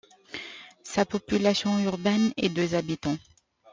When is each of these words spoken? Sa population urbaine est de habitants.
Sa 0.81 1.05
population 1.05 1.77
urbaine 1.85 2.33
est 2.35 2.49
de 2.49 2.73
habitants. 2.73 3.19